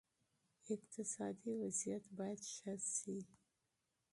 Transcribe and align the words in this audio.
اقتصادي 0.73 1.51
وضعیت 1.61 2.05
باید 2.17 2.41
ښه 2.55 2.73
شي. 2.97 3.17